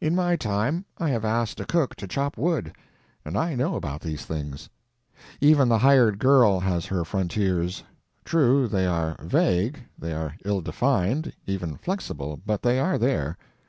In 0.00 0.14
my 0.14 0.36
time 0.36 0.84
I 0.98 1.08
have 1.08 1.24
asked 1.24 1.58
a 1.58 1.64
cook 1.64 1.96
to 1.96 2.06
chop 2.06 2.38
wood, 2.38 2.76
and 3.24 3.36
I 3.36 3.56
know 3.56 3.74
about 3.74 4.02
these 4.02 4.24
things. 4.24 4.68
Even 5.40 5.68
the 5.68 5.78
hired 5.80 6.20
girl 6.20 6.60
has 6.60 6.86
her 6.86 7.04
frontiers; 7.04 7.82
true, 8.24 8.68
they 8.68 8.86
are 8.86 9.16
vague, 9.20 9.80
they 9.98 10.12
are 10.12 10.36
ill 10.44 10.60
defined, 10.60 11.32
even 11.44 11.74
flexible, 11.76 12.40
but 12.46 12.62
they 12.62 12.78
are 12.78 12.98
there. 12.98 13.36